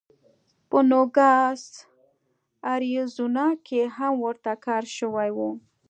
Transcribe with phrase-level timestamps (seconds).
[0.69, 1.63] په نوګالس
[2.73, 5.39] اریزونا کې هم ورته کار شوی و.